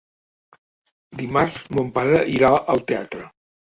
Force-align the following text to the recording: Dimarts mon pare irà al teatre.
Dimarts 1.21 1.59
mon 1.75 1.91
pare 1.99 2.23
irà 2.39 2.51
al 2.75 2.83
teatre. 2.93 3.29